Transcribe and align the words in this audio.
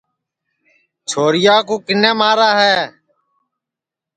چھوریا 1.09 1.55
کِنے 1.85 2.11
مارے 2.19 2.49
ہے 2.59 2.77